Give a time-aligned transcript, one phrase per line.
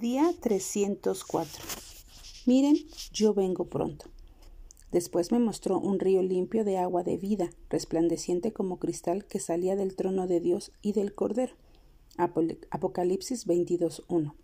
[0.00, 1.64] Día 304.
[2.46, 2.76] Miren,
[3.12, 4.04] yo vengo pronto.
[4.92, 9.74] Después me mostró un río limpio de agua de vida, resplandeciente como cristal que salía
[9.74, 11.56] del trono de Dios y del Cordero.
[12.16, 14.34] Apocalipsis 22.1.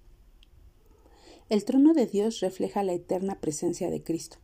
[1.51, 4.39] El trono de Dios refleja la eterna presencia de Cristo.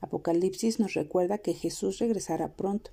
[0.00, 2.92] Apocalipsis nos recuerda que Jesús regresará pronto.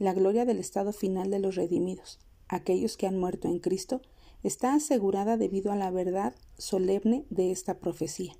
[0.00, 2.18] La gloria del estado final de los redimidos,
[2.48, 4.02] aquellos que han muerto en Cristo,
[4.42, 8.34] está asegurada debido a la verdad solemne de esta profecía.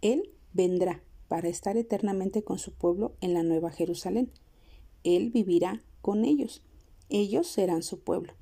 [0.00, 4.30] Él vendrá para estar eternamente con su pueblo en la Nueva Jerusalén.
[5.04, 6.62] Él vivirá con ellos.
[7.10, 8.32] Ellos serán su pueblo.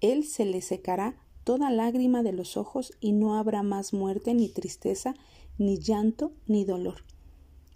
[0.00, 4.48] Él se le secará toda lágrima de los ojos y no habrá más muerte, ni
[4.48, 5.14] tristeza,
[5.58, 7.04] ni llanto, ni dolor.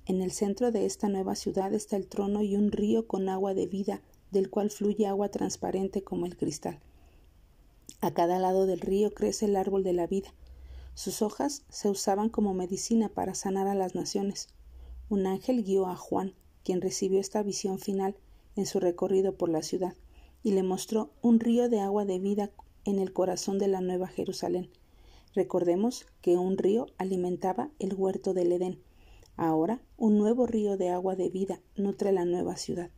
[0.06, 3.54] En el centro de esta nueva ciudad está el trono y un río con agua
[3.54, 6.80] de vida, del cual fluye agua transparente como el cristal.
[8.04, 10.34] A cada lado del río crece el árbol de la vida.
[10.92, 14.48] Sus hojas se usaban como medicina para sanar a las naciones.
[15.08, 18.14] Un ángel guió a Juan, quien recibió esta visión final
[18.56, 19.94] en su recorrido por la ciudad,
[20.42, 22.50] y le mostró un río de agua de vida
[22.84, 24.68] en el corazón de la nueva Jerusalén.
[25.34, 28.82] Recordemos que un río alimentaba el huerto del Edén.
[29.38, 32.90] Ahora un nuevo río de agua de vida nutre la nueva ciudad.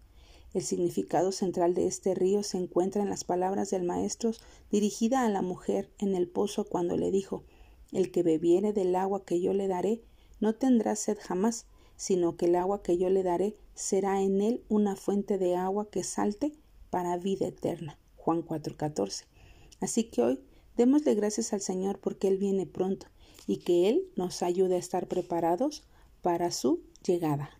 [0.56, 4.30] El significado central de este río se encuentra en las palabras del Maestro
[4.70, 7.44] dirigida a la mujer en el pozo cuando le dijo
[7.92, 10.00] El que bebiere del agua que yo le daré
[10.40, 14.64] no tendrá sed jamás, sino que el agua que yo le daré será en él
[14.70, 16.54] una fuente de agua que salte
[16.88, 17.98] para vida eterna.
[18.16, 19.26] Juan 4:14.
[19.80, 20.40] Así que hoy
[20.78, 23.08] démosle gracias al Señor porque Él viene pronto
[23.46, 25.84] y que Él nos ayude a estar preparados
[26.22, 27.50] para su llegada.